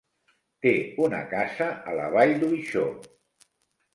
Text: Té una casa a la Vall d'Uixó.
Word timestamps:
Té 0.65 0.71
una 1.07 1.19
casa 1.33 1.67
a 1.91 1.95
la 1.99 2.07
Vall 2.15 2.33
d'Uixó. 2.45 2.87